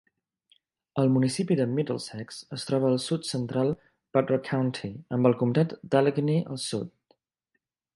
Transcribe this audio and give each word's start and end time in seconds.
El 1.01 1.11
municipi 1.17 1.57
de 1.59 1.67
Middlesex 1.73 2.39
es 2.57 2.67
troba 2.71 2.91
al 2.95 2.99
Sud-central 3.05 3.71
Butler 4.19 4.43
County, 4.51 4.93
amb 5.19 5.33
el 5.33 5.41
Comtat 5.45 5.81
d'Allegheny 5.95 6.39
al 6.57 6.65
sud. 6.71 6.95